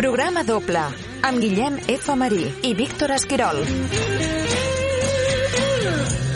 [0.00, 0.80] Programa doble
[1.28, 2.14] amb Guillem F.
[2.16, 3.58] Marí i Víctor Esquirol.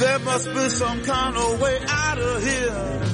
[0.02, 3.04] There must be some kind of way out of here.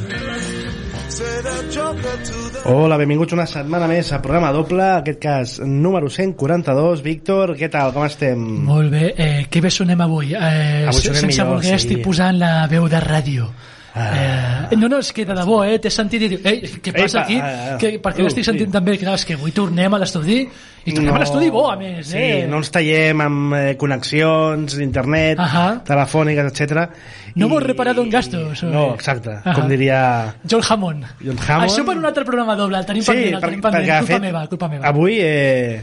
[2.64, 7.02] Hola, benvinguts una setmana més a programa doble, en aquest cas número 142.
[7.06, 8.42] Víctor, què tal, com estem?
[8.66, 10.34] Molt bé, eh, que bé sonem avui.
[10.34, 11.76] Eh, Avui sonem sense millor, voler sí.
[11.78, 13.52] estic posant la veu de ràdio.
[13.92, 14.68] Ah.
[14.70, 17.24] Eh, no, no, és que de debò, eh, t'he sentit i dic, ei, què passa
[17.24, 17.38] aquí?
[17.42, 17.78] ah, ah.
[17.80, 18.74] que, perquè Uh, l'estic sentint sí.
[18.76, 21.76] també, que, clar, és que avui tornem a l'estudi i tornem a l'estudi bo, a
[21.76, 22.06] més.
[22.12, 22.46] Sí, eh?
[22.46, 25.64] no ens tallem amb eh, connexions d'internet, Ahà.
[25.84, 26.86] telefòniques, etc.
[27.34, 29.54] No hemos reparado en gastos, o- No, exacte, Ahà.
[29.58, 30.00] com diria...
[30.44, 31.04] John Hammond.
[31.20, 31.66] John Hammond.
[31.70, 33.86] Això per un altre programa doble, el tenim pendent, el tenim pendent.
[33.90, 34.86] de Culpa meva, culpa meva.
[34.94, 35.82] Avui, eh,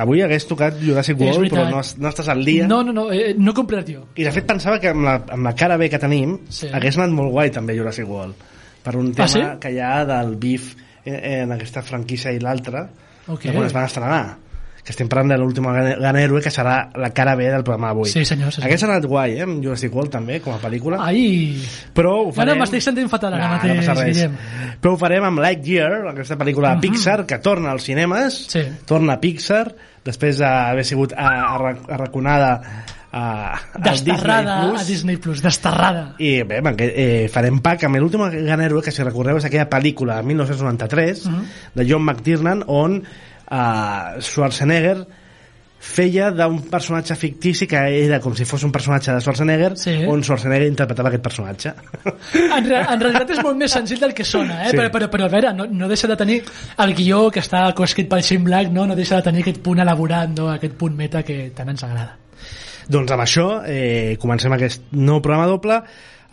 [0.00, 2.66] avui hagués tocat Jurassic World, però no, no estàs al dia.
[2.70, 4.06] No, no, no, eh, no he complert jo.
[4.16, 6.68] I de fet pensava que amb la, amb la cara B que tenim Sí.
[6.72, 8.34] hagués anat molt guai també Jurassic World
[8.82, 9.42] per un tema Ah, sí?
[9.60, 12.86] que hi ha del bif en, en aquesta franquícia i l'altra
[13.28, 13.42] Ok.
[13.44, 14.22] de quan es van estrenar
[14.80, 18.08] que estem parlant de l'últim gran héroe que serà la cara B del programa d'avui
[18.08, 21.60] Sí, senyor, sí, hagués anat guai eh, amb Jurassic World també com a pel·lícula Ai,
[21.92, 23.94] però ho farem no, m'estic sentint fatal ara Nah, mateix, no.
[24.00, 24.38] Guillem.
[24.80, 28.64] però ho farem amb Lightyear aquesta pel·lícula de Pixar que torna als cinemes Sí.
[28.88, 29.66] torna a Pixar
[30.04, 32.52] després d'haver sigut arra- arraconada
[33.12, 33.22] a,
[33.74, 34.80] al Disney Plus.
[34.80, 36.14] a Disney Plus, desterrada.
[36.18, 39.44] I bé, amb aquest, eh, farem pack amb l'últim gran héroe, que si recordeu és
[39.44, 41.44] aquella pel·lícula de 1993 Mhm.
[41.74, 45.06] de John McTiernan on eh, Schwarzenegger
[45.80, 49.94] feia d'un personatge fictici que era com si fos un personatge de Schwarzenegger Sí.
[50.04, 51.72] on Schwarzenegger interpretava aquest personatge
[52.56, 54.70] En, re en realitat és molt més senzill del que sona, eh?
[54.74, 54.76] Sí.
[54.76, 56.42] però, però, però a veure, no, no deixa de tenir
[56.84, 58.84] el guió que està coescrit pel Shane Black, no?
[58.86, 60.50] no deixa de tenir aquest punt elaborat, no?
[60.52, 62.18] aquest punt meta que tant ens agrada.
[62.90, 65.80] doncs amb això eh, comencem aquest nou programa doble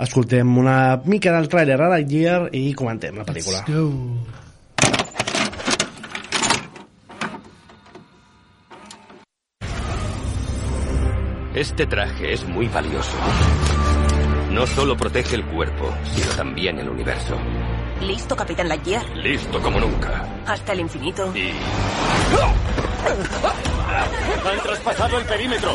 [0.03, 4.46] escoltem una mica del tràiler a Lightyear i comentem la pel·lícula Let's go.
[11.57, 13.18] Este traje es muy valioso.
[14.51, 17.35] No solo protege el cuerpo, sino también el universo.
[18.00, 19.03] Listo, Capitán Lightyear.
[19.18, 20.23] Listo como nunca.
[20.46, 21.35] Hasta el infinito.
[21.35, 21.50] Y
[24.46, 25.72] Han traspasado el perímetro.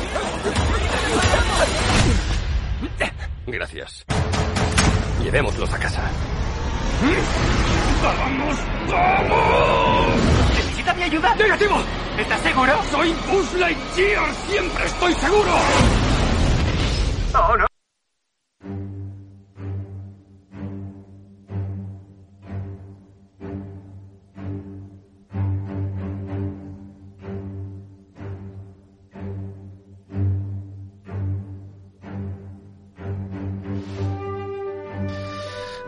[3.49, 4.05] gracias.
[5.25, 6.03] Llevémoslos a casa.
[10.55, 11.35] ¿Necesita mi ayuda?
[11.35, 11.83] ¡Negativo!
[12.19, 12.73] ¿Estás seguro?
[12.91, 14.35] ¡Soy Buzz Lightyear!
[14.49, 15.55] ¡Siempre estoy seguro!
[17.35, 17.72] ¡Oh, no!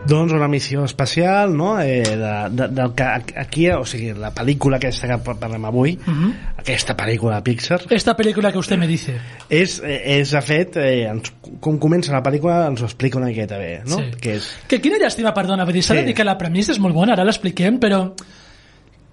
[0.07, 1.79] Doncs una missió especial no?
[1.81, 3.03] eh, de, de, del que
[3.41, 6.33] aquí, o sigui, la pel·lícula aquesta que parlem avui Mhm.
[6.61, 9.19] aquesta pel·lícula de Pixar Esta película que usted me dice.
[9.49, 13.57] és, és de fet eh, ens, com comença la pel·lícula ens ho explica una miqueta
[13.57, 13.97] bé no?
[13.97, 14.11] Sí.
[14.21, 15.99] que és Que quina llàstima, perdona, s'ha Sí.
[16.01, 18.13] de dir que la premissa és molt bona, ara l'expliquem, però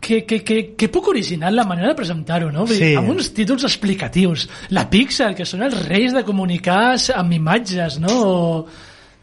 [0.01, 2.65] que, que, que, que poc original la manera de presentar-ho, no?
[2.67, 2.95] Vull dir, Sí.
[2.97, 4.49] Amb uns títols explicatius.
[4.71, 8.09] La Pixar, que són els reis de comunicar amb imatges, no?
[8.11, 8.67] O-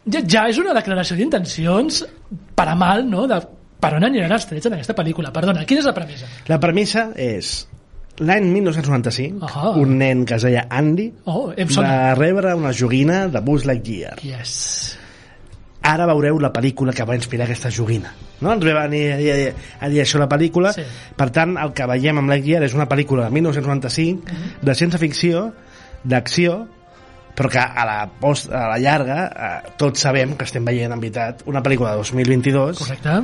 [0.06, 2.04] Ja, ja és una declaració d'intencions
[2.56, 3.26] per a mal, no?
[3.28, 3.40] De
[3.80, 5.32] per on aniran els trets en aquesta pel·lícula.
[5.32, 6.26] Perdona, quina és la premissa?
[6.48, 7.66] la premissa és
[8.20, 9.70] l'any 1995 Ahà.
[9.80, 14.98] un nen que es deia Andy Oh, va rebre una joguina de Buzz Lightyear Yes.
[15.82, 18.12] ara veureu la pel·lícula que va inspirar aquesta joguina
[18.42, 18.52] no?
[18.52, 20.82] ens ve a dir, a dir, a dir això la pel·lícula Sí.
[21.16, 24.52] per tant el que veiem amb Lightyear és una pel·lícula de 1995 Mhm.
[24.60, 25.52] de ciència-ficció
[26.04, 26.66] d'acció
[27.36, 31.00] però que a la, post, a la llarga eh, tots sabem que estem veient en
[31.00, 33.14] veritat una pel·lícula de 2022 Correcte.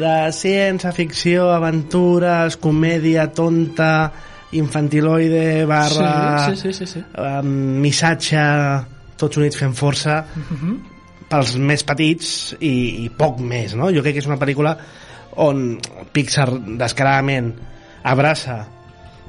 [0.00, 4.10] de ciència-ficció, aventures, comèdia tonta,
[4.58, 6.48] infantiloide, barra...
[6.50, 7.04] Sí, sí, sí, sí, sí.
[7.18, 8.42] Um, missatge,
[9.18, 10.76] tots units fent força, Mhm.
[11.28, 13.88] pels més petits i, i poc més, no?
[13.90, 14.76] Jo crec que és una pel·lícula
[15.42, 15.78] on
[16.14, 17.48] Pixar descaradament
[18.06, 18.60] abraça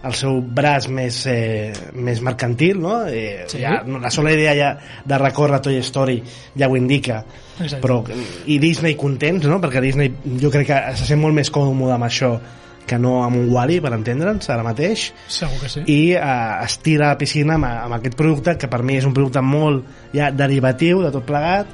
[0.05, 2.99] el seu braç més, eh, més mercantil, no?
[3.07, 3.59] Eh, Sí.
[3.59, 6.21] ja, la sola idea ja de recórrer Toy Story
[6.55, 7.23] ja ho indica.
[7.59, 7.81] Exacte.
[7.81, 8.03] Però,
[8.45, 9.59] I Disney contents, no?
[9.59, 12.39] Perquè Disney jo crec que se sent molt més còmode amb això
[12.87, 15.81] que no amb un Wally, per entendre'ns, ara mateix Segur que sí.
[15.91, 19.03] i eh, es tira a la piscina amb, amb aquest producte que per mi és
[19.05, 19.83] un producte molt
[20.15, 21.67] ja derivatiu de tot plegat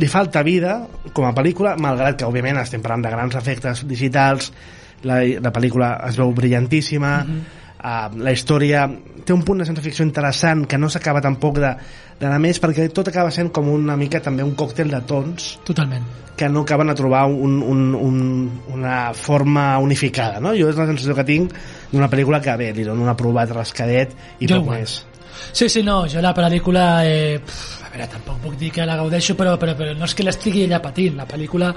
[0.00, 0.80] li falta vida
[1.12, 4.50] com a pel·lícula malgrat que òbviament estem parlant de grans efectes digitals
[5.08, 8.86] la, la pel·lícula es veu brillantíssima uh, la història
[9.24, 11.76] té un punt de ciència ficció interessant que no s'acaba tampoc de-
[12.22, 16.04] d'anar més perquè tot acaba sent com una mica també un còctel de tons Totalment.
[16.36, 18.18] que no acaben a trobar un, un, un,
[18.74, 20.54] una forma unificada no?
[20.58, 21.52] jo és la sensació que tinc
[21.92, 24.78] d'una pel·lícula que bé, li dono un aprovat rascadet i Jo poc igual.
[24.80, 25.00] més
[25.50, 26.86] Sí, sí, no, jo la pel·lícula...
[27.04, 27.40] Eh,
[27.82, 30.62] a veure, tampoc puc dir que la gaudeixo, però, però, però no és que l'estigui
[30.64, 31.18] allà patint.
[31.18, 31.72] La pel·lícula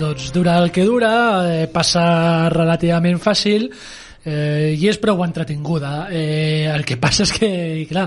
[0.00, 1.10] doncs, dura el que dura,
[1.50, 3.66] eh, passa relativament fàcil,
[4.24, 6.08] eh, i és prou entretinguda.
[6.10, 7.50] Eh, el que passa és que,
[7.90, 8.06] clar,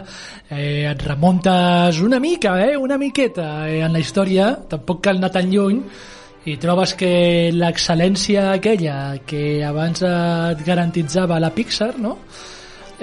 [0.49, 5.31] eh, et remuntes una mica, eh, una miqueta eh, en la història, tampoc cal anar
[5.31, 5.83] tan lluny,
[6.45, 12.17] i trobes que l'excel·lència aquella que abans et garantitzava la Pixar, no?,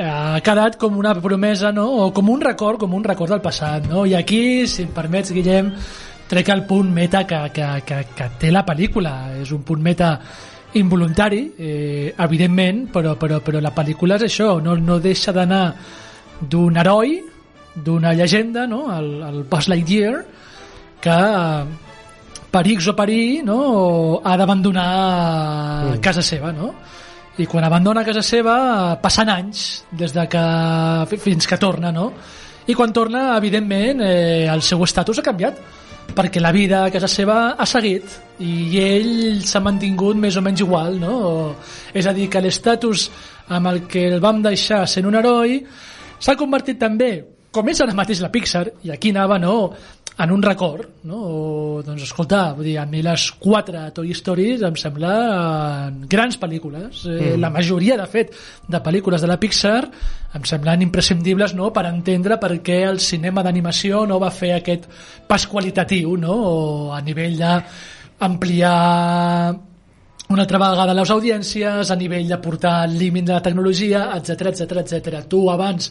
[0.02, 1.86] ha quedat com una promesa no?
[2.04, 4.04] o com un record com un record del passat no?
[4.06, 5.72] i aquí, si em permets Guillem
[6.30, 10.12] trec el punt meta que, que, que, que té la pel·lícula és un punt meta
[10.78, 15.64] involuntari eh, evidentment però, però, però la pel·lícula és això no, no deixa d'anar
[16.40, 17.18] d'un heroi
[17.74, 18.84] d'una llegenda no?
[18.94, 20.24] el, el Buzz Lightyear
[21.02, 21.64] que eh,
[22.50, 24.20] per X o per Y no?
[24.24, 24.88] ha d'abandonar
[25.80, 26.00] Mm.
[26.02, 26.74] casa seva no?
[27.40, 28.54] I quan abandona casa seva
[29.00, 30.44] passen anys des de que
[31.10, 32.10] fi- fins que torna no?
[32.66, 35.60] i quan torna evidentment eh, el seu estatus ha canviat
[36.14, 38.04] perquè la vida a casa seva ha seguit
[38.44, 41.16] i ell s'ha mantingut més o menys igual no?
[41.94, 43.08] és a dir que l'estatus
[43.48, 45.60] amb el que el vam deixar sent un heroi
[46.18, 47.12] s'ha convertit també
[47.50, 49.72] com és ara mateix la Pixar i aquí anava no,
[50.20, 51.16] en un record no?
[51.16, 57.04] o, doncs escolta vull dir, a mi les quatre Toy Stories em semblen grans pel·lícules
[57.06, 57.40] eh, Mm.
[57.40, 58.34] la majoria de fet
[58.68, 59.80] de pel·lícules de la Pixar
[60.34, 61.72] em semblen imprescindibles no?
[61.72, 64.86] per entendre per què el cinema d'animació no va fer aquest
[65.26, 66.34] pas qualitatiu no?
[66.34, 68.76] o a nivell d'ampliar
[70.30, 74.52] una altra vegada les audiències, a nivell de portar el límit de la tecnologia, etc
[74.52, 75.24] etc etc.
[75.28, 75.90] Tu abans,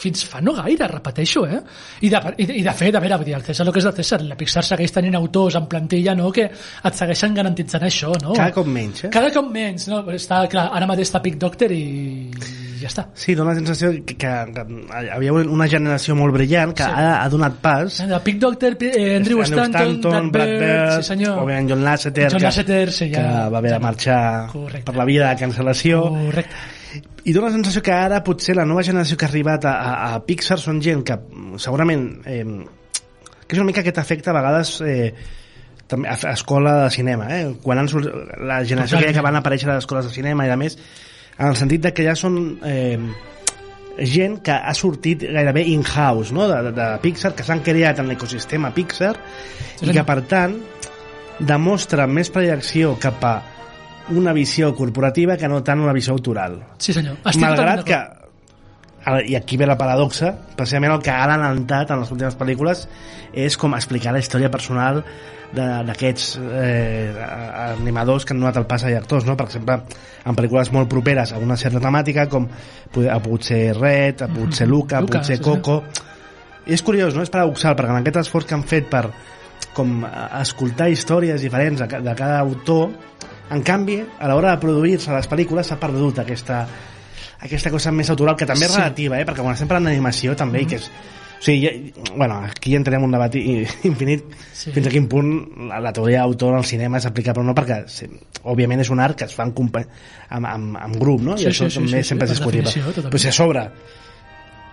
[0.00, 1.58] fins fa no gaire, repeteixo, eh?
[2.06, 3.96] I de, i, i de fet, a veure, dir, el César el que és el
[3.98, 8.34] César, la Pixar segueix tenint autors en plantilla, no?, que et segueixen garantitzant això, no?
[8.38, 9.12] cada cop menys eh?
[9.12, 10.04] Cada cop menys, no?
[10.14, 11.84] Està, clar, ara mateix està Pic Doctor i,
[12.80, 13.04] ja està.
[13.18, 14.64] Sí, dona la sensació que, que, que
[15.12, 16.96] havia una generació molt brillant que Sí.
[16.96, 21.42] ha, ha donat pas De Pic Doctor, eh, Andrew Stanton, Brad Bird, sí senyor.
[21.68, 23.20] John Lasseter, John que, Lasseter, sí, ja.
[23.20, 24.20] que va haver de marxar
[24.52, 24.84] Correcte.
[24.86, 27.02] per la vida de cancel·lació Correcte.
[27.24, 30.14] i dona la sensació que ara potser la nova generació que ha arribat a, a,
[30.14, 32.44] a Pixar són gent que mm, segurament eh,
[33.46, 35.12] que és una mica aquest efecte a vegades eh,
[35.90, 37.42] també a, a escola de cinema eh?
[37.62, 39.08] quan han la generació Totalment.
[39.08, 40.78] que, que van aparèixer a les escoles de cinema i a més
[41.38, 42.98] en el sentit de que ja són eh,
[44.00, 46.46] gent que ha sortit gairebé in-house no?
[46.48, 49.14] de, de, de Pixar, que s'han creat en l'ecosistema Pixar
[49.82, 50.56] i que per tant
[51.40, 53.34] demostra més projecció cap a
[54.10, 57.20] una visió corporativa que no tant una visió autoral Sí senyor.
[57.24, 58.00] Estic malgrat que
[59.26, 62.84] i aquí ve la paradoxa precisament el que ha adelantat en les últimes pel·lícules
[63.32, 65.00] és com explicar la història personal
[65.54, 67.14] d'aquests eh,
[67.80, 69.38] animadors que han donat el pas a actors no?
[69.40, 74.22] per exemple en pel·lícules molt properes a una certa temàtica com ha pogut ser Red,
[74.22, 75.48] ha pogut ser Luca, ha pogut ser sí, sí.
[75.48, 75.80] Coco
[76.68, 77.24] i és curiós, no?
[77.24, 79.06] és paradoxal perquè en aquest esforç que han fet per
[79.74, 80.04] com
[80.40, 82.90] escoltar històries diferents de, ca- de cada autor
[83.50, 86.60] en canvi, a l'hora de produir-se les pel·lícules s'ha perdut aquesta,
[87.40, 88.78] aquesta cosa més autoral, que també és Sí.
[88.78, 89.24] Relativa, eh?
[89.26, 90.86] perquè quan estem parlant d'animació també, i que és,
[91.40, 91.72] o sigui, ja,
[92.16, 93.34] bueno, aquí entrarem en un debat
[93.90, 94.70] infinit Sí.
[94.74, 95.30] fins a quin punt
[95.70, 98.06] la, la teoria d'autor al cinema és aplicable o no, perquè sí,
[98.44, 101.38] òbviament és un art que es fa en, amb, amb, amb grup, no?
[101.38, 103.08] Sí, I això sí, també sí, sempre sí, és discutible.
[103.08, 103.64] Però si a sobre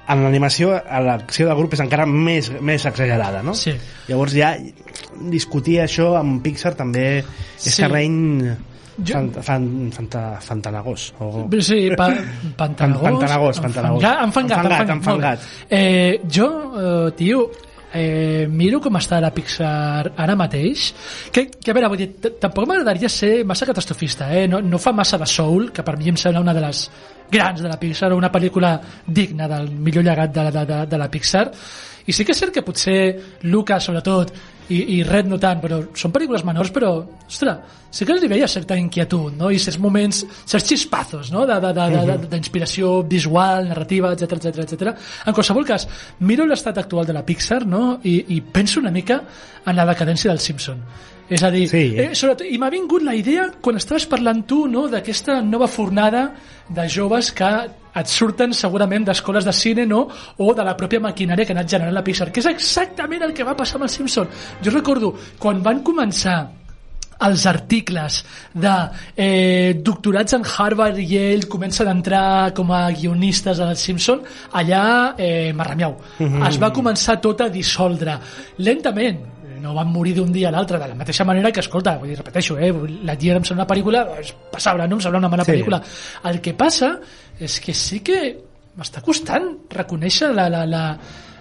[0.07, 0.71] en l'animació
[1.03, 3.53] l'acció de grup és encara més, més exagerada, no?
[3.53, 3.73] Sí.
[4.07, 4.53] Llavors ja
[5.29, 7.25] discutir això amb Pixar també és
[7.67, 7.81] Sí.
[7.81, 8.55] terreny
[8.97, 11.13] Jo- fan, fan, fanta, fantanagós.
[11.19, 11.47] O...
[11.61, 12.07] Sí, pa,
[12.57, 14.03] pantanagós, Pantanagós, pantanagós.
[14.03, 15.39] enfangat, enfangat, Enfangat.
[15.69, 16.47] Eh, jo,
[17.07, 17.51] eh, tio,
[17.93, 20.95] eh, miro com està la Pixar ara mateix,
[21.31, 22.09] que, que a veure, vull dir,
[22.41, 24.47] tampoc m'agradaria ser massa catastrofista, eh?
[24.47, 26.87] no, no fa massa de Soul, que per mi em sembla una de les
[27.31, 31.09] grans de la Pixar, una pel·lícula digna del millor llegat de, de, de, de la
[31.11, 31.51] Pixar,
[32.07, 32.99] i sí que és cert que potser
[33.51, 34.29] Luca, sobretot,
[34.71, 36.93] i, i Red no tant, però són pel·lícules menors, però,
[37.27, 39.49] ostres, sí que li veia certa inquietud, no?
[39.51, 41.45] I certs moments, certs xispazos, no?
[41.47, 44.93] De- de- de- de- de- D'inspiració visual, narrativa, etc etc etc.
[45.25, 45.87] En qualsevol cas,
[46.19, 47.99] miro l'estat actual de la Pixar, no?
[48.03, 49.21] I, I penso una mica
[49.65, 50.83] en la decadència del Simpson.
[51.29, 52.05] És a dir, Sí, eh?
[52.11, 56.29] eh, sobretot, i m'ha vingut la idea quan estaves parlant tu no, d'aquesta nova fornada
[56.69, 57.49] de joves que
[57.97, 60.05] et surten segurament d'escoles de cine no?
[60.37, 63.33] o de la pròpia maquinària que ha anat generant la Pixar, que és exactament el
[63.33, 64.29] que va passar amb el Simpson.
[64.63, 66.37] Jo recordo, quan van començar
[67.25, 68.19] els articles
[68.53, 68.73] de
[69.15, 74.21] eh, doctorats en Harvard i Yale comencen a entrar com a guionistes a Simpson,
[74.53, 75.97] allà eh, marramiau.
[76.47, 78.19] Es va començar tot a dissoldre.
[78.61, 79.23] Lentament,
[79.61, 82.17] no van morir d'un dia a l'altre, de la mateixa manera que, escolta, vull dir,
[82.17, 82.71] repeteixo, eh,
[83.03, 85.51] la Tier em sembla una pel·lícula, és passable, no em sembla una mala Sí.
[85.51, 85.81] pel·lícula.
[86.29, 86.99] El que passa
[87.39, 88.19] és que sí que
[88.77, 90.83] m'està costant reconèixer la, la, la,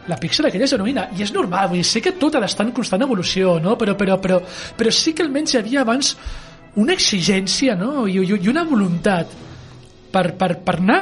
[0.08, 2.73] la Pixar aquella genuïna i és normal, vull dir, sé que tot ha d'estar en
[2.73, 3.76] constant evolució no?
[3.78, 4.40] però, però, però,
[4.76, 6.14] però sí que almenys hi havia abans
[6.76, 8.06] una exigència no?
[8.06, 9.32] I, i, i una voluntat
[10.12, 11.00] per, per, per anar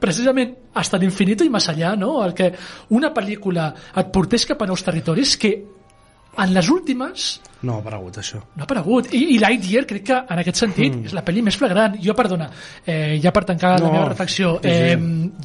[0.00, 2.22] precisament hasta l'infinito i més allà no?
[2.24, 2.52] el que
[2.94, 5.52] una pel·lícula et portés cap a nous territoris que
[6.38, 7.28] en les últimes
[7.60, 8.38] No ha aparegut, això.
[8.54, 9.08] no ha aparegut.
[9.18, 11.08] I, i Lightyear crec que en aquest sentit mm.
[11.08, 11.96] és la pel·li més flagrant.
[11.98, 12.46] Jo, perdona,
[12.86, 13.88] eh, ja per tancar no.
[13.88, 14.92] la meva reflexió, Sí, sí.
[14.92, 14.98] eh,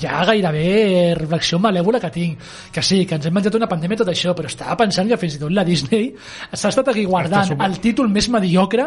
[0.03, 2.37] hi ha gairebé reflexió malèvola que tinc.
[2.71, 5.39] Que sí, que ens hem menjat una pandèmia tot això, però estava pensant que fins
[5.39, 6.11] i tot la Disney
[6.53, 8.85] s'ha estat aquí guardant super- el títol més mediocre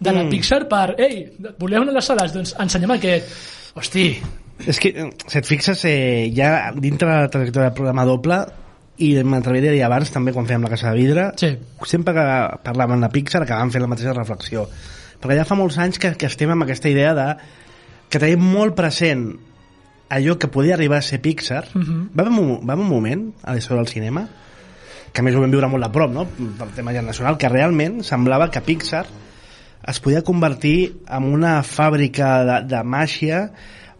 [0.00, 0.30] de la Mm.
[0.34, 1.22] Pixar per, ei,
[1.60, 2.32] voleu anar a les sales?
[2.34, 3.30] Doncs ensenyem aquest.
[3.78, 4.08] Hosti,
[4.66, 8.36] És que, eh, si et fixes, eh, ja dintre de la trajectòria del programa doble,
[9.02, 11.56] i m'atreviria a dir abans, també quan fèiem la Casa de Vidre, Sí.
[11.86, 12.26] sempre que
[12.62, 14.68] parlàvem de Pixar acabàvem fent la mateixa reflexió.
[15.20, 17.26] Perquè ja fa molts anys que, que estem amb aquesta idea de
[18.08, 19.32] que tenim molt present
[20.14, 21.64] allò que podia arribar a ser Pixar.
[21.74, 22.10] Mhm.
[22.14, 24.28] va, haver un, va haver un moment a l'història del cinema
[25.12, 26.24] que a més ho vam viure molt a prop, no?
[26.58, 29.06] pel tema ja nacional, que realment semblava que Pixar
[29.86, 33.50] es podia convertir en una fàbrica de, de màgia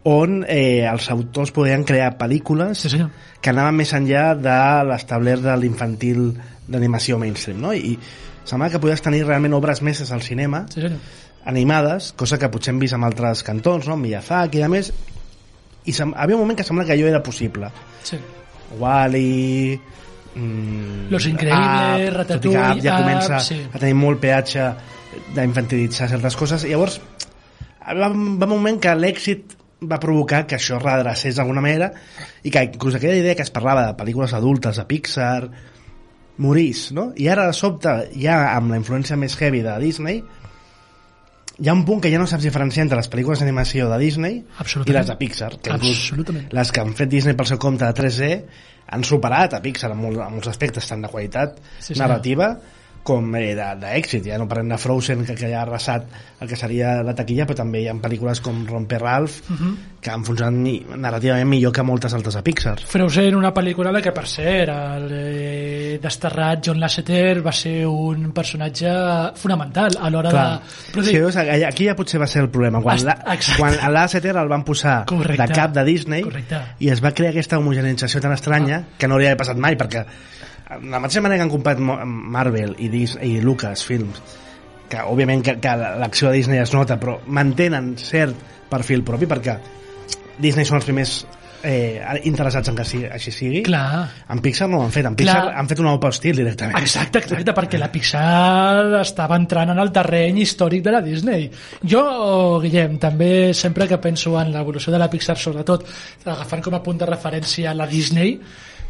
[0.05, 3.09] on eh, els autors podien crear pel·lícules sí senyor.
[3.41, 4.57] que anaven més enllà de
[4.91, 6.27] l'establert de l'infantil
[6.69, 7.73] d'animació mainstream, no?
[7.73, 7.97] I
[8.45, 11.01] semblava que podies tenir realment obres meses al cinema Sí senyor.
[11.49, 13.97] animades, cosa que potser hem vist amb altres cantons, no?
[14.01, 14.93] Miyazaki i a més
[15.85, 17.69] i sem havia un moment que sembla que allò era possible
[18.05, 18.17] Sí.
[18.79, 19.79] Wall-E
[20.35, 23.59] mm, Los Increíbles, Up, Ratatouille, i Up ja Up, comença sí.
[23.73, 24.69] a tenir molt peatge
[25.35, 27.01] d'infantilitzar certes coses i llavors
[27.85, 28.15] va, va
[28.47, 29.55] un moment que l'èxit
[29.91, 31.91] va provocar que això redrecés d'alguna manera
[32.43, 35.49] i que inclús aquella idea que es parlava de pel·lícules adultes de Pixar
[36.39, 37.13] morís, no?
[37.17, 40.23] I ara de sobte, ja amb la influència més heavy de Disney
[41.55, 44.41] hi ha un punt que ja no saps diferenciar entre les pel·lícules d'animació de Disney
[44.43, 46.49] i les de Pixar que Absolutament.
[46.51, 48.31] les que han fet Disney pel seu compte de 3D
[48.95, 52.57] han superat a Pixar en, molt, en molts aspectes tant de qualitat Sí, narrativa
[53.05, 56.07] com eh, de- d'èxit ja no parlem de Frozen que, que ja ha arrasat
[56.41, 59.75] el que seria la taquilla però també hi ha pel·lícules com Romper Ralph Mhm.
[60.01, 64.13] que han funcionat narrativament millor que moltes altres de Pixar Frozen, una pel·lícula la que,
[64.13, 68.91] per cert, el eh, desterrat John Lasseter va ser un personatge
[69.37, 70.45] fonamental a l'hora de...
[70.93, 73.61] Però sí, dic, veus, aquí ja potser va ser el problema quan, Est- la, exacte.
[73.63, 75.43] quan a Lasseter el van posar Correcte.
[75.47, 76.61] de cap de Disney Correcte.
[76.81, 80.44] i es va crear aquesta homogeneïtzació tan estranya que no hauria passat mai perquè de
[80.71, 84.23] la mateixa manera que han comparat Mo- Marvel i, Disney, i Lucasfilms
[84.89, 88.37] que òbviament que, que l'acció de Disney es nota però mantenen cert
[88.71, 89.59] perfil propi perquè
[90.41, 91.13] Disney són els primers
[91.65, 94.09] eh, interessats en que sigui, així sigui Clar.
[94.35, 95.55] en Pixar no ho han fet en Pixar Clar.
[95.61, 99.93] han fet un nou estil directament Exacte, exacte, perquè la Pixar estava entrant en el
[99.95, 101.47] terreny històric de la Disney.
[101.87, 102.05] Jo,
[102.65, 105.87] Guillem, també sempre que penso en l'evolució de la Pixar, sobretot
[106.27, 108.37] agafant com a punt de referència la Disney,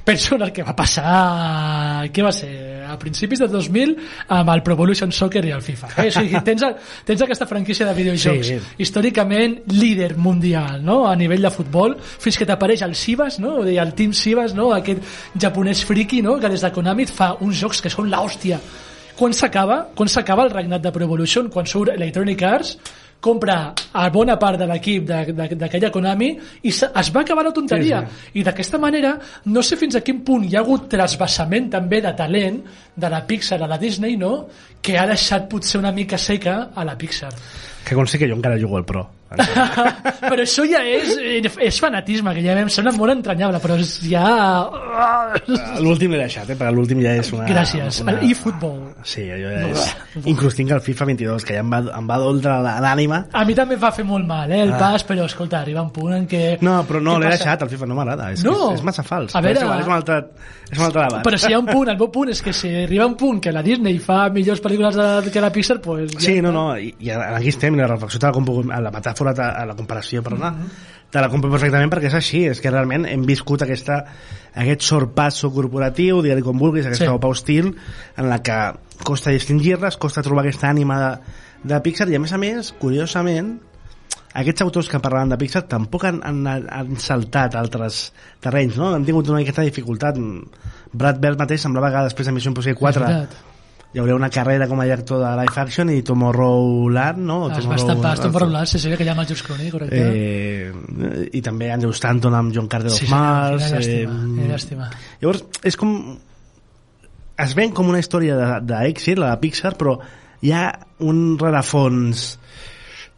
[0.04, 3.94] penso en el que va passar què va ser, a principis de 2000
[4.36, 6.08] amb el Pro Evolution Soccer i el FIFA eh?
[6.10, 6.64] o sigui, tens,
[7.08, 8.58] tens aquesta franquícia de videojocs Sí.
[8.84, 11.06] històricament líder mundial no?
[11.08, 13.56] a nivell de futbol fins que t'apareix el Sivas no?
[13.62, 14.72] o dir, el Team Sivas no?
[14.76, 15.00] aquest
[15.40, 16.36] japonès friki no?
[16.38, 18.60] que des de Konami fa uns jocs que són l'hòstia
[19.16, 22.76] quan s'acaba quan s'acaba el regnat de Pro Evolution quan surt Electronic Arts
[23.24, 23.56] compra
[23.96, 26.28] a bona part de l'equip d'aquella Konami
[26.62, 28.02] i se- es va acabar la tonteria.
[28.04, 29.14] Sí, i d'aquesta manera
[29.46, 32.60] no sé fins a quin punt hi ha hagut trasbassament també de talent
[32.94, 34.46] de la Pixar a la Disney no?
[34.84, 37.32] que ha deixat potser una mica seca a la Pixar.
[37.84, 41.14] Que consti que jo encara jugo al Pro però això ja és,
[41.68, 44.24] és fanatisme que ja em sembla molt entranyable però és ja
[45.82, 46.56] L'últim l'he deixat, eh?
[46.58, 47.46] perquè l'últim ja és una...
[47.48, 48.14] gràcies, una...
[48.18, 49.94] el eFootball Sí, allò ja és...
[50.30, 53.24] Inclús tinc el FIFA 22, que ja em va, em va doldre l'ànima.
[53.32, 54.78] a mi també em va fer molt mal eh, el Ah.
[54.80, 57.86] pas, però escolta, arriba un punt en què No, però no, l'he deixat, el FIFA
[57.86, 58.30] no m'agrada.
[58.34, 58.72] És, No.
[58.72, 59.34] és, és massa fals.
[59.34, 60.16] A Però veure- és, igual, és un altre,
[60.70, 61.22] és un altre debat.
[61.26, 63.40] però si hi ha un punt, el meu punt és que si arriba un punt
[63.40, 66.64] que la Disney fa millors pel·lícules de, que la Pixar pues ja Sí, no, no,
[66.78, 69.64] i, i aquí estem, i la reflexió te la, compo- a la metàfora, te- a
[69.64, 70.50] la comparació, perdona,
[71.10, 74.00] te la compro perfectament perquè és així, és que realment hem viscut aquesta,
[74.54, 77.10] aquest sorpasso corporatiu, digue-li com vulguis, aquesta Sí.
[77.14, 77.76] opa hostil,
[78.16, 78.58] en la que
[79.04, 81.12] costa distingir-les, costa trobar aquesta ànima de,
[81.74, 83.60] de Pixar, i a més a més, curiosament,
[84.34, 88.12] aquests autors que parlaven de Pixar tampoc han, han, han saltat altres
[88.42, 88.92] terrenys, no?
[88.92, 90.18] Han tingut una miqueta de dificultat.
[90.92, 93.53] Brad Bird mateix semblava que després de Missió Impossible 4 És veritat.
[93.94, 97.44] Hi hauria una carrera com a director de live action i Tomorrowland, no?
[97.44, 100.00] O Es va Tomorrow- estampar Tomorrowland, sí, sí, que llama el George Clooney, correcte.
[100.02, 103.70] Eh, I també Andrew Stanton amb John Carter sí, of Mars.
[103.70, 104.90] llàstima, eh, quina llàstima.
[105.22, 106.18] Llavors, és com...
[107.38, 109.96] Es ven com una història de- d'èxit, la de Pixar, però
[110.42, 110.68] hi ha
[111.02, 112.38] un rerefons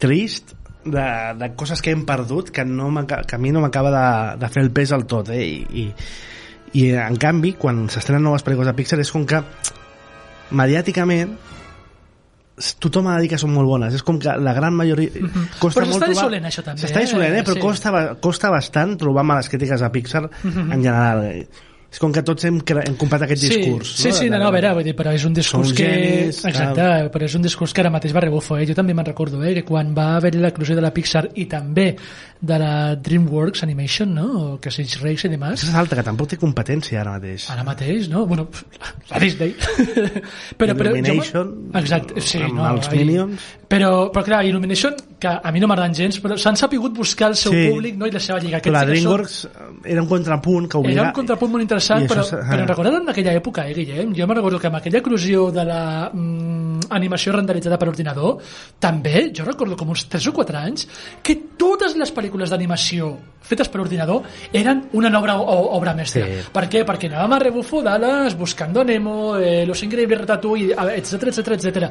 [0.01, 0.53] trist
[0.85, 1.03] de,
[1.37, 4.63] de coses que hem perdut que, no que a mi no m'acaba de, de fer
[4.63, 5.41] el pes al tot, eh?
[5.43, 5.87] I, i,
[6.81, 9.41] i en canvi, quan s'estrenen noves pel·lícules de Pixar és com que
[10.51, 11.35] mediàticament
[12.81, 15.11] tothom ha de dir que són molt bones és com que la gran majoria
[15.59, 17.39] costa Però s'està trobar- dissolent, això, també, s'està dissolent, eh?
[17.41, 17.45] eh?
[17.45, 17.61] però Sí.
[17.61, 21.21] costa, costa bastant trobar males crítiques a Pixar en general.
[21.87, 24.47] És com que tots hem, hem comprat aquest Sí, discurs sí, sí, De- no, no,
[24.49, 25.85] a veure, vull dir, però és un discurs que...
[25.87, 27.09] genis, exacte, tal.
[27.13, 28.65] però és un discurs que ara mateix va rebufo, eh?
[28.67, 29.53] Jo també me'n recordo, eh?
[29.55, 31.93] Que quan va haver-hi l'eclusió de la Pixar i també
[32.39, 34.27] de la DreamWorks Animation, no?
[34.27, 37.63] O que Sage Rex i demás, és alta, que tampoc té competència ara mateix ara
[37.65, 38.25] mateix, no?
[38.29, 38.49] Bueno,
[39.09, 39.55] la Disney.
[40.59, 43.47] però, però, Illumination, jo, exacte, sí, amb no, els ahí- Minions.
[43.67, 47.35] Però, però clar, Illumination, que a mi no m'agraden gens, però s'han sapigut buscar el
[47.35, 47.69] seu Sí.
[47.71, 48.05] públic no?
[48.05, 48.57] i la seva lliga.
[48.57, 49.37] Aquests sí que són- DreamWorks
[49.85, 50.99] era un contrapunt que obliga...
[51.01, 54.13] era un contrapunt molt interessant, i però, s'ha- però recordeu en aquella època, eh, Guillem?
[54.13, 58.37] Jo me'n recordo que amb aquella eclosió de la mm, animació renderitzada per ordinador,
[58.79, 60.87] també, jo recordo com uns 3 o 4 anys,
[61.23, 66.25] que totes les pel·lícules d'animació fetes per ordinador eren una nova o, obra mestra.
[66.27, 66.49] Sí.
[66.53, 66.83] Per què?
[66.85, 71.89] Perquè anàvem a rebufo Dallas, Buscando Nemo, eh, Los Increíbles Ratatouille, etc etc etc.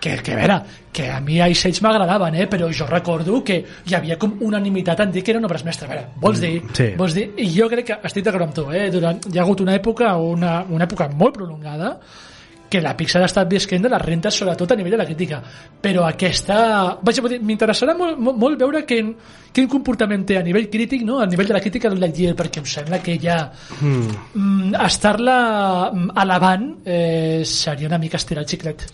[0.00, 0.60] Que, que a veure,
[0.92, 2.46] que a mi Ice Age m'agradaven, eh?
[2.50, 5.90] però jo recordo que hi havia com unanimitat en dir que eren obres mestres.
[5.90, 6.62] A veure, vols dir?
[6.72, 6.92] sí.
[6.98, 7.28] Vols dir?
[7.36, 8.88] I jo crec que estic d'acord amb tu, eh?
[8.90, 11.96] Durant, hi ha hagut una època, una, una època molt prolongada,
[12.70, 15.40] que la Pixar ha estat visquent de les rentes sobretot a nivell de la crítica
[15.82, 16.98] però aquesta...
[17.06, 19.12] Vaja, m'interessarà molt, molt, molt veure quin,
[19.54, 21.20] quin comportament té a nivell crític, no?
[21.22, 23.38] a nivell de la crítica del Lightyear, perquè em sembla que ja
[23.80, 25.38] mm, estar-la
[25.92, 28.86] mm, alabant eh, seria una mica estirar el xiclet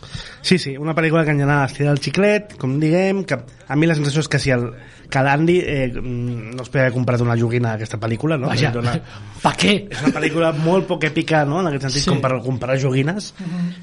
[0.42, 3.86] Sí, sí, una pel·lícula que en general estira el xiclet, com diguem, que a mi
[3.86, 4.64] la sensació és que si el,
[5.12, 8.48] que l'Andy eh, mm, no es podria haver comprat una joguina d'aquesta pel·lícula, no?
[8.50, 8.96] Vaja, Dona,
[9.44, 9.74] pa què?
[9.92, 12.10] és una pel·lícula molt poc èpica, no?, en aquest sentit, Sí.
[12.10, 13.32] com per comprar joguines.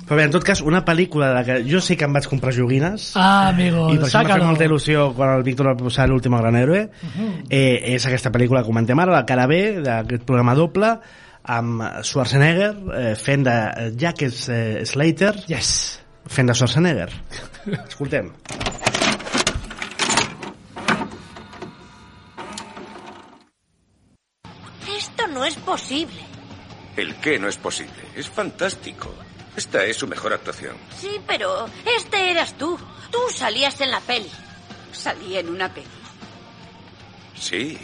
[0.07, 2.27] Però bé, en tot cas, una pel·lícula de la que jo sé que em vaig
[2.27, 5.67] comprar joguines, Ah, amigo, i per això em va fer molta il·lusió quan el Víctor
[5.71, 6.85] va posar l'últim gran héroe
[7.49, 10.93] eh, és aquesta pel·lícula que comentem ara la cara B d'aquest programa doble
[11.49, 13.57] amb Schwarzenegger eh, fent de
[13.97, 15.71] Jack eh, Slater Yes.
[16.29, 17.09] fent de Schwarzenegger
[17.87, 18.29] escoltem
[24.97, 26.19] Esto no es posible.
[26.97, 27.93] ¿El qué no es posible?
[28.15, 29.13] Es fantástico.
[29.59, 30.77] Esta es su mejor actuación.
[30.97, 31.65] Sí, pero
[31.97, 32.79] este eras tú.
[33.11, 34.31] Tú salías en la peli.
[34.93, 35.85] Salí en una peli.
[37.35, 37.77] Sí.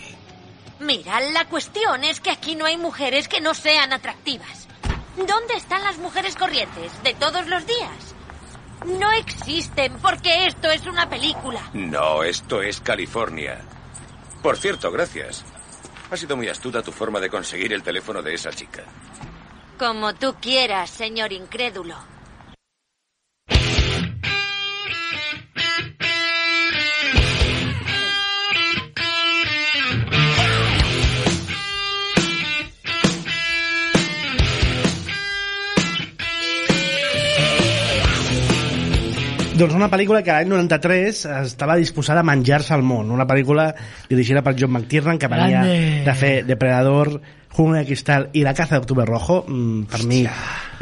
[0.79, 4.69] Mira, la cuestión es que aquí no hay mujeres que no sean atractivas.
[5.17, 8.15] ¿Dónde están las mujeres corrientes de todos los días?
[8.85, 11.59] No existen porque esto es una película.
[11.73, 13.59] No, esto es California.
[14.41, 15.43] Por cierto, gracias.
[16.09, 18.85] Ha sido muy astuta tu forma de conseguir el teléfono de esa chica.
[19.77, 22.14] Como tú quieras, señor incrédulo.
[39.55, 43.11] Doncs una pel·lícula que l'any 93 estava disposada a menjar-se al món.
[43.15, 43.69] Una pel·lícula
[44.09, 46.03] dirigida per John McTiernan, que venia Grande.
[46.03, 47.13] de fer Depredador,
[47.55, 49.45] Jungla de Cristal i La caza d'Octubre Rojo.
[49.47, 50.25] Mm, per mi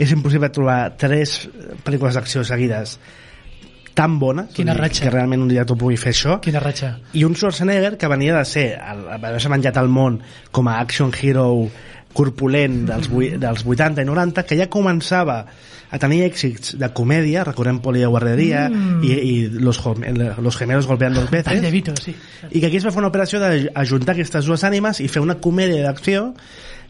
[0.01, 1.43] és impossible trobar tres
[1.86, 2.97] pel·lícules d'acció seguides
[3.93, 5.03] tan bones Quina ratxa.
[5.05, 6.95] que realment un director pugui fer això Quina ratxa.
[7.13, 10.17] i un Schwarzenegger que venia de ser haver-se menjat al món
[10.49, 11.69] com a action hero
[12.12, 15.43] corpulent dels, dels 80 i 90 que ja començava
[15.93, 19.03] a tenir èxits de comèdia, recordem Poli de Guarderia Mm.
[19.06, 19.77] i, i los,
[20.41, 22.15] los gemelos golpeando dos veces DeVito, sí.
[22.49, 25.38] i que aquí es va fer una operació d'ajuntar aquestes dues ànimes i fer una
[25.43, 26.32] comèdia d'acció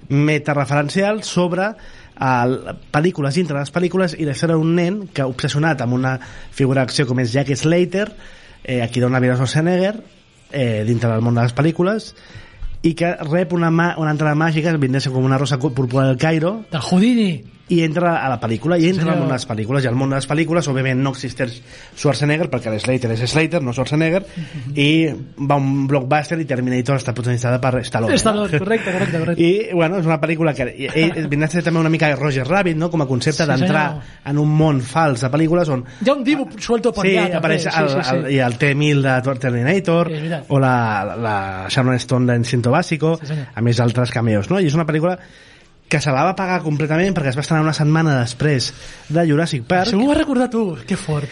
[0.10, 1.74] metareferencial sobre
[2.20, 2.56] el,
[2.94, 6.18] pel·lícules dintre de les pel·lícules i la història d'un nen que obsessionat amb una
[6.52, 8.08] figura d'acció com és Jack Slater
[8.64, 9.96] eh, aquí dona vida a Schwarzenegger
[10.52, 12.14] eh, dintre del món de les pel·lícules
[12.84, 16.66] i que rep una, mà, una entrada màgica vindria com una rosa púrpura del Cairo
[16.72, 17.44] Del Houdini.
[17.72, 19.14] I entra a la pel·lícula i entra Senyor.
[19.16, 21.62] al món de les pel·lícules i al món de les pel·lícules òbviament no existeix
[21.96, 24.20] Schwarzenegger perquè Slater és Slater, no Schwarzenegger
[24.76, 25.08] i
[25.48, 29.42] va un blockbuster i Terminator està protagonitzada per Stallone Stallone, correcte, correcte, correcte.
[29.48, 30.90] i bueno, és una pel·lícula que i-
[31.32, 32.90] vindrà a ser també una mica de Roger Rabbit no?
[32.92, 33.86] com a concepte Sí, d'entrar
[34.26, 37.38] en un món fals de pel·lícules on Hi ha un dibu suelto per sí, allà,
[37.40, 37.80] apareix també.
[37.86, 38.36] el, sí, sí, el, sí.
[38.36, 40.76] i el T-1000 de Terminator Sí, o la,
[41.16, 41.38] la
[41.70, 43.48] Sharon Stone d'Instinto Básico Sí, senyor.
[43.56, 44.60] a més altres cameos no?
[44.60, 45.18] i és una pel·lícula
[45.94, 48.72] que se la va pagar completament perquè es va estrenar una setmana després
[49.14, 51.30] de Jurassic Park Això m'ho vas recordar tu, que fort.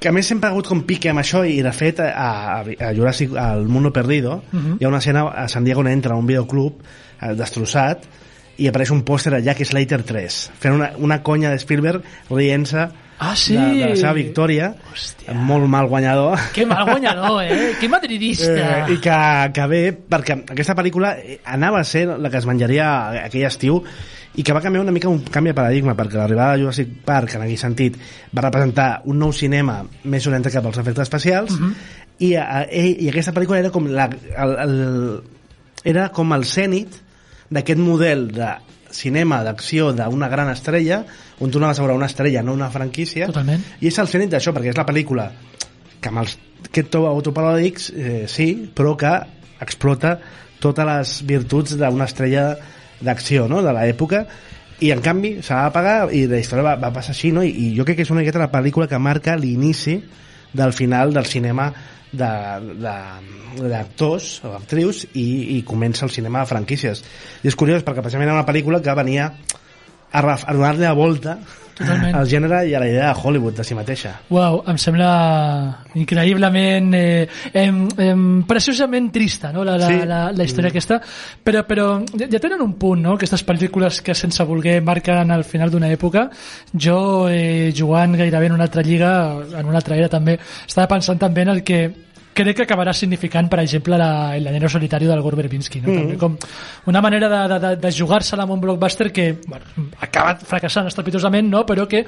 [0.00, 2.62] que a més sempre ha hagut com pique amb això i de fet a, a,
[2.62, 4.78] a Jurassic al Mundo Perdido uh -huh.
[4.80, 6.80] hi ha una escena a San Diego on entra a un videoclub
[7.20, 8.06] eh, destrossat
[8.56, 12.88] i apareix un pòster de Jack Slater 3 fent una, una conya de Spielberg rient-se
[13.18, 13.56] Ah, sí?
[13.56, 15.34] de, de la seva victòria Hòstia.
[15.34, 17.72] molt mal guanyador Que mal guanyador, eh?
[17.80, 18.52] Que madridista.
[18.86, 19.16] Eh, i que,
[19.56, 22.86] que bé, perquè aquesta pel·lícula eh, anava a ser la que es menjaria
[23.24, 23.80] aquell estiu
[24.38, 27.34] i que va canviar una mica un canvi de paradigma perquè l'arribada de Jurassic Park
[27.34, 27.96] en aquell sentit
[28.30, 31.74] va representar un nou cinema més orientat cap als efectes especials Mhm.
[32.20, 35.22] i, a, i aquesta pel·lícula era com la, el, el,
[35.82, 37.00] era com el cènit
[37.50, 38.52] d'aquest model de
[38.94, 41.02] cinema d'acció d'una gran estrella
[41.40, 43.64] on tu anaves a veure una estrella, no una franquícia Totalment.
[43.80, 45.30] i és el cènit d'això, perquè és la pel·lícula
[46.00, 46.38] que amb els
[46.90, 49.12] to autoparòdics eh, sí, però que
[49.60, 50.18] explota
[50.62, 52.52] totes les virtuts d'una estrella
[53.00, 53.62] d'acció no?
[53.62, 54.24] de l'època
[54.80, 57.42] i en canvi se va pagar i la història va, va passar així no?
[57.42, 59.98] I, i jo crec que és una miqueta la pel·lícula que marca l'inici
[60.52, 61.72] del final del cinema
[63.68, 67.04] d'actors o actrius i, i comença el cinema de franquícies.
[67.44, 69.34] I és curiós perquè precisament era una pel·lícula que venia
[70.12, 71.38] a, a donar-li la volta
[71.78, 72.14] Totalment.
[72.18, 75.10] al gènere i a la idea de Hollywood de si mateixa Uau, em sembla
[75.94, 79.62] increïblement eh, em, em, preciosament trista no?
[79.64, 80.00] la, la, Sí.
[80.08, 80.98] la, la història aquesta
[81.44, 81.86] però, però
[82.18, 83.14] ja, ja tenen un punt no?
[83.14, 86.26] aquestes pel·lícules que sense voler marquen al final d'una època
[86.74, 89.12] jo eh, jugant gairebé en una altra lliga
[89.60, 91.82] en una altra era també estava pensant també en el que
[92.44, 95.94] crec que acabarà significant, per exemple, la, el Llanero Solitario del Gore Verbinski, no?
[95.94, 96.36] També com
[96.90, 101.64] una manera de, de, de, jugar-se-la amb un blockbuster que bueno, acaba fracassant estrepitosament, no?
[101.66, 102.04] però que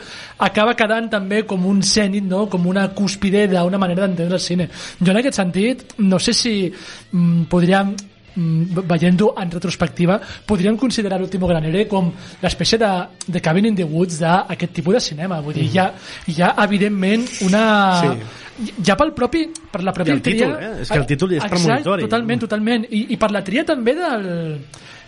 [0.47, 2.47] acaba quedant també com un cènit, no?
[2.53, 4.69] com una cúspide d'una manera d'entendre el cine.
[5.01, 11.19] Jo en aquest sentit, no sé si mm, podríem mm, veient-ho en retrospectiva, podríem considerar
[11.21, 12.13] l'último granere com
[12.43, 12.91] l'espècie de,
[13.27, 15.41] de Cabin in the Woods d'aquest tipus de cinema.
[15.41, 15.91] Vull dir, hi ha,
[16.27, 17.65] hi ha evidentment una...
[18.01, 18.39] Sí.
[18.85, 20.71] Ja pel propi, per la pròpia el títol, eh?
[20.83, 22.05] És que el títol és Exacte, premonitori.
[22.05, 22.83] Totalment, totalment.
[22.93, 24.27] I, I per la tria també del,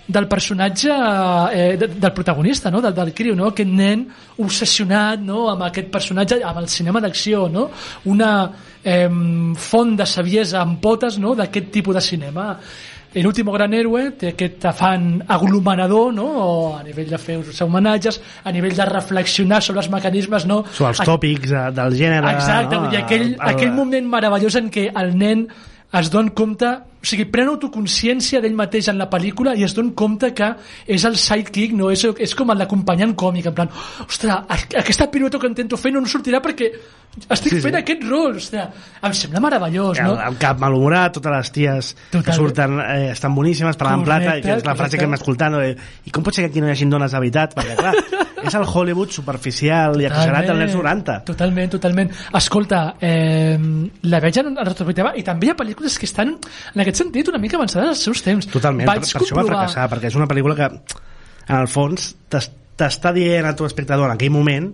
[0.06, 0.90] del personatge
[1.52, 2.80] eh, de, del protagonista, no?
[2.80, 3.50] del, del criu, no?
[3.52, 4.06] aquest nen
[4.42, 5.46] obsessionat no?
[5.52, 7.68] amb aquest personatge, amb el cinema d'acció, no?
[8.10, 8.32] una
[8.82, 9.08] eh,
[9.56, 11.36] font de saviesa amb potes no?
[11.38, 12.48] d'aquest tipus de cinema.
[13.14, 16.24] El último gran héroe té aquest afany aglomerador, no?
[16.24, 20.62] O a nivell de fer-se homenatges, a nivell de reflexionar sobre els mecanismes, no?
[20.72, 22.88] sobre els A- tòpics de, del gènere Exacte, no?
[22.88, 25.46] dir, aquell, El- el- aquell moment meravellós en què el nen
[25.92, 26.70] es don compte,
[27.02, 30.52] o sigui, pren autoconsciència d'ell mateix en la pel·lícula i es don compte que
[30.86, 31.90] és el sidekick, no?
[31.90, 33.70] és, és com l'acompanyant còmic, en plan,
[34.06, 36.70] ostres, aquesta pirueta que intento fer no em sortirà perquè
[37.28, 37.80] estic Sí, fent sí.
[37.82, 40.14] aquest rol, ostres, em sembla meravellós, el, no?
[40.30, 42.22] el cap malhumorat, totes les ties Total.
[42.24, 44.98] que surten eh, estan boníssimes, parlant Correcte, plata, i que és la frase correcte.
[45.02, 45.60] que hem escoltat, no?
[46.08, 47.52] I com pot ser que aquí no hi hagi dones de veritat?
[47.58, 47.92] Perquè, clar,
[48.48, 51.18] és el Hollywood superficial i exagerat dels anys 90.
[51.28, 52.14] Totalment, totalment.
[52.40, 53.58] Escolta, eh,
[54.08, 56.32] la veig en retrospectiva i també hi ha pel·lícules que estan,
[56.72, 58.46] en aquest sentit, una mica avançades als seus temps.
[58.46, 60.68] Totalment, per, Vaig per això va comprovar- fracassar, perquè és una pel·lícula que,
[61.48, 64.72] en el fons, t'es- t'està dient a tu espectador en aquell moment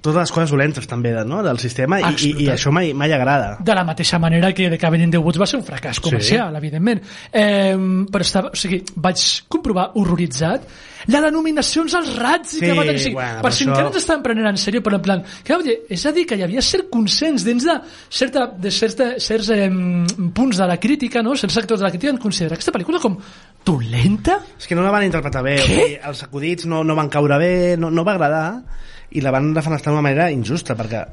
[0.00, 1.42] totes les coses dolentes també no?
[1.44, 3.56] del sistema i, i, i això mai, mai agrada.
[3.60, 6.52] de la mateixa manera que The Cabin in the Woods va ser un fracàs comercial,
[6.52, 6.60] sí.
[6.62, 7.02] evidentment.
[7.32, 7.74] Eh,
[8.10, 10.64] però estava, o sigui, vaig comprovar horroritzat
[11.08, 13.88] la denominacions als rats Sí, que va tenir, o sigui, bueno, per si això- encara
[13.88, 16.42] ens estaven prenent en sèrio, però en plan, que, dir, és a dir, que hi
[16.44, 17.76] havia cert consens dins de,
[18.08, 19.70] certa, de certa, certs eh,
[20.34, 21.36] punts de la crítica, no?
[21.36, 23.16] certs sectors de la crítica en considerar aquesta pel·lícula com
[23.64, 24.40] dolenta?
[24.58, 27.38] És que no la van interpretar bé, o sigui, els acudits no, no van caure
[27.40, 28.46] bé, no, no va agradar,
[29.12, 31.04] i la van defenestar d'una manera injusta, perquè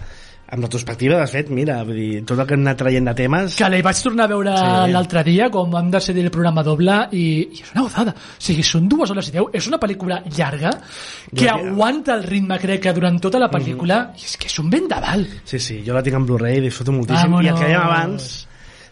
[0.49, 3.55] amb retrospectiva, de fet, mira, vull dir, tot el que hem anat traient de temes...
[3.60, 4.93] que la vaig tornar a veure Sí.
[4.93, 8.63] l'altre dia quan vam decidir el programa doble i, i és una gozada, o sigui,
[8.63, 10.71] són dues hores i deu és una pel·lícula llarga
[11.36, 14.21] que Jo- aguanta el ritme crec que durant tota la pel·lícula Mhm.
[14.21, 17.33] i és que és un vendaval Sí, sí, jo la tinc en Blu-ray disfruto moltíssim.
[17.43, 18.46] I el que dèiem abans,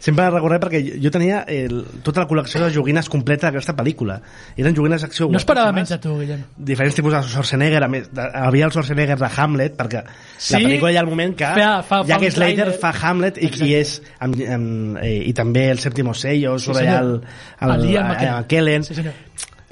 [0.06, 4.20] sempre la recordé perquè jo tenia el, tota la col·lecció de joguines completa d'aquesta pel·lícula.
[4.56, 5.90] Eren joguines d'acció no esperava guapíssimes.
[5.90, 9.30] menys de tu, Guillem diferents tipus de Schwarzenegger, a més, de, havia el Schwarzenegger de
[9.36, 10.04] Hamlet, perquè
[10.38, 10.54] Sí?
[10.54, 13.50] la pel·lícula hi ha el moment que Fa- fa- Jack un Slater fa Hamlet i,
[13.66, 17.16] i és amb, amb, eh, i també el sèptimo sello Sí, surt allà el,
[17.60, 17.80] senyor.
[17.80, 18.38] El Ian el, McKellen.
[18.38, 19.14] el, Kellen sí, senyor.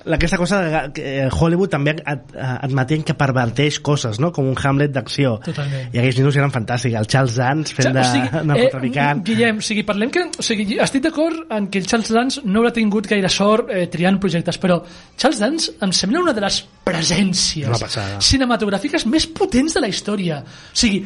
[0.06, 4.32] Aquesta cosa de, que eh, Hollywood també ad, admetent que perverteix coses no?
[4.36, 8.06] com un Hamlet d'acció i aquells minuts eren fantàstics el Charles Dance fent de
[8.50, 12.12] narcotraficant eh, Guillem, o sigui, parlem que, o sigui, estic d'acord en que el Charles
[12.14, 14.80] Dance no haurà tingut gaire sort eh, triant projectes, però
[15.18, 17.86] Charles Dance em sembla una de les presències
[18.24, 20.42] cinematogràfiques més potents de la història.
[20.44, 21.04] O sigui,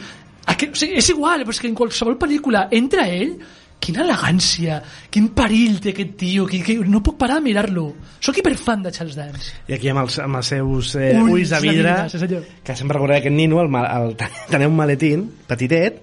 [0.47, 3.37] aqu o sigui és igual, però és que en qualsevol pel·lícula entra ell
[3.79, 4.79] quina elegància,
[5.13, 7.85] quin perill té aquest tio, que, que no puc parar de mirar-lo.
[8.19, 9.51] Sóc hiperfan de Charles Dance.
[9.69, 12.59] I aquí amb els, amb els seus eh, Ulls ulls, de de vidre, vidre, sí,
[12.65, 14.15] que sempre recordava aquest nino, el, el,
[14.51, 16.01] tenia un maletín petitet,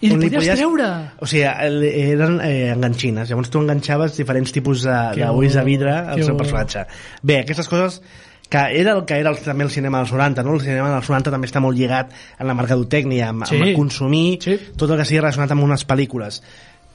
[0.00, 0.86] I on li podies treure.
[1.18, 5.66] O sigui, el- eren eh, enganxines, llavors tu enganxaves diferents tipus de- d'ulls de, bo,
[5.66, 6.86] vidre al seu personatge.
[7.22, 8.00] Bé, aquestes coses
[8.48, 10.52] que era el que era el, també el cinema dels 90, no?
[10.54, 13.58] El cinema dels 90 també està molt lligat en la mercadotècnia, amb, Sí.
[13.58, 14.54] amb consumir Sí.
[14.78, 16.38] tot el que sigui relacionat amb unes pel·lícules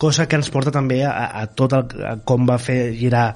[0.01, 3.27] cosa que ens porta també a, a tot el, a com va fer girar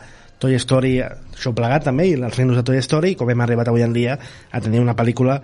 [0.41, 3.69] Toy Story, això plegat també, i els ninos de Toy Story, i com hem arribat
[3.71, 5.39] avui en dia a tenir una pel·lícula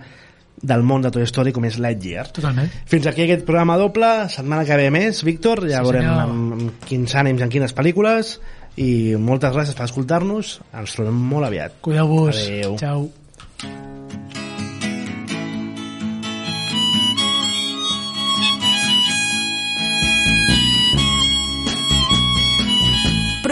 [0.62, 2.26] del món de Toy Story com és Lightyear.
[2.36, 2.68] Totalment.
[2.90, 6.84] Fins aquí aquest programa doble, setmana que ve més, Víctor, ja Sí, veurem amb, amb
[6.90, 8.36] quins ànims, en quines pel·lícules,
[8.82, 11.80] i moltes gràcies per escoltar-nos, ens trobem molt aviat.
[11.88, 12.46] Cuideu-vos.
[12.46, 12.78] Adéu.
[12.82, 14.31] Ciao.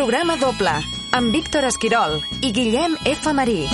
[0.01, 0.73] Programa doble,
[1.13, 3.27] amb Víctor Esquirol i Guillem F.
[3.37, 3.67] Marí.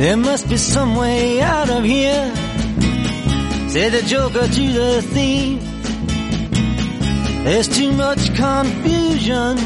[0.00, 2.32] There must be some way out of here.
[3.68, 5.62] Say the joker to the thief.
[7.44, 9.56] There's too much confusion.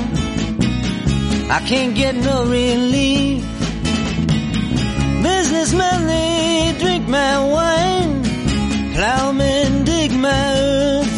[1.49, 3.43] I can't get no relief.
[5.23, 8.23] Businessmen, they drink my wine.
[8.93, 11.10] Plowmen dig my earth.